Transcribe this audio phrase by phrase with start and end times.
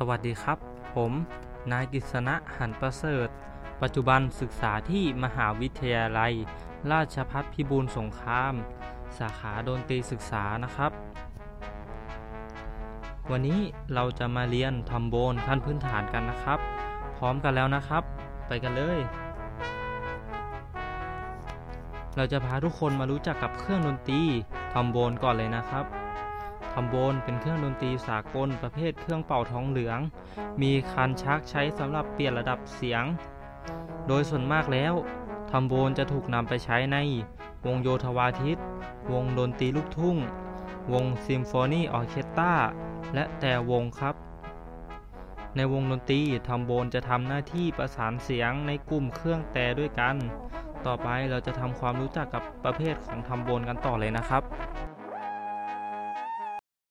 [0.00, 0.58] สวัสดีครับ
[0.94, 1.12] ผม
[1.72, 3.28] นายกิษณะหันประเสริฐ
[3.82, 6.32] ปัจจุบันศึกษาที่มหาวิทยาลัย
[6.92, 8.54] ราชพัฒพิบูลสงคราม
[9.18, 10.92] สาขาดนตรีศึกษานะครับ
[13.30, 13.60] วันนี้
[13.94, 16.58] เราจะมาเรียนทำโบนขั้นพื้นฐานกันนะครับ
[17.16, 18.02] พร้อมกันแล้วนะครับ
[18.46, 18.98] ไปกันเลย
[22.16, 24.22] เราจะพาทุกคนมารู้จักกับเครื่องดนตรี
[24.72, 25.86] ทำโบนก่อนเลยนะครับ
[26.78, 29.98] ทำโบนเป็นเครื่องดนตรีสากลประเภทเครื่องเป่าท้องเหลือง
[30.62, 33.04] มีคันชักใช้สำหรับเปลี่ยนระดับเสียง
[34.08, 34.94] โดยส่วนมากแล้ว
[35.50, 36.96] ทำโบนจะถูกนำไปใช้ใน
[37.66, 38.58] วงโยธวาทิต
[39.12, 40.16] วงดนตรีลูกทุ่ง
[40.92, 42.52] วงซิมโฟนีออเคสตรา
[43.14, 44.14] และแต่วงครับ
[45.56, 50.16] ในวงดนตรีทำโบนจะทำหน้าที่ประสานเสียงในกลุ่มเครื่องแต่ด้วยกัน
[50.86, 54.42] ต่อไปเราจะทำความรู้จักกับประเภทของทำโบนกันต่อเลยนะครับ